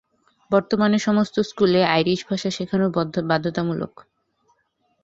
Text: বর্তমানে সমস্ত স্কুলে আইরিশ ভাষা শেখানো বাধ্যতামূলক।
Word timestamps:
বর্তমানে 0.51 0.97
সমস্ত 0.99 1.35
স্কুলে 1.41 1.81
আইরিশ 1.87 2.19
ভাষা 2.29 2.49
শেখানো 2.51 2.85
বাধ্যতামূলক। 3.29 3.93